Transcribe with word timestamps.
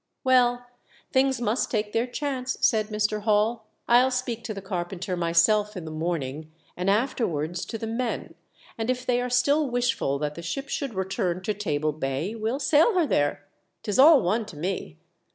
"Well, 0.23 0.65
things 1.11 1.39
must 1.39 1.69
take 1.69 1.93
their 1.93 2.07
chance," 2.07 2.57
said 2.59 2.87
Mr, 2.87 3.21
Hall." 3.21 3.67
I'll 3.87 4.09
speak 4.09 4.43
to 4.45 4.53
the 4.55 4.59
carpenter 4.59 5.15
myself 5.15 5.77
in 5.77 5.85
the 5.85 5.91
morning, 5.91 6.51
and 6.75 6.89
afterwards 6.89 7.65
to 7.65 7.77
the 7.77 7.85
men; 7.85 8.33
and 8.79 8.89
if 8.89 9.05
they 9.05 9.21
are 9.21 9.29
still 9.29 9.69
wishful 9.69 10.17
that 10.17 10.33
the 10.33 10.41
ship 10.41 10.69
should 10.69 10.95
return 10.95 11.43
to 11.43 11.53
Table 11.53 11.91
Bay 11.93 12.33
we'll 12.33 12.59
sail 12.59 12.95
her 12.97 13.05
there. 13.05 13.45
'Tis 13.83 13.99
all 13.99 14.23
one 14.23 14.47
to 14.47 14.57
me. 14.57 14.97